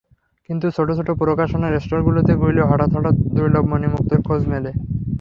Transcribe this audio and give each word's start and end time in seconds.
কিন্তু 0.49 0.67
ছোট 0.77 0.87
ছোট 0.97 1.09
প্রকাশনার 1.21 1.73
স্টলগুলোতে 1.83 2.33
ঘুরলে 2.39 2.63
হঠাৎ 2.63 2.89
হঠাৎ 2.95 3.15
দুর্লভ 3.35 3.63
মণিমুক্তার 3.71 4.19
খোঁজ 4.27 4.41
মেলে। 4.51 4.71